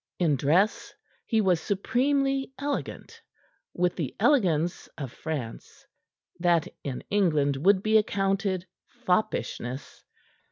In 0.17 0.35
dress 0.35 0.95
he 1.27 1.41
was 1.41 1.61
supremely 1.61 2.51
elegant, 2.57 3.21
with 3.75 3.95
the 3.97 4.15
elegance 4.19 4.87
of 4.97 5.11
France, 5.11 5.85
that 6.39 6.67
in 6.83 7.03
England 7.11 7.55
would 7.63 7.83
be 7.83 7.97
accounted 7.99 8.65
foppishness. 9.05 10.03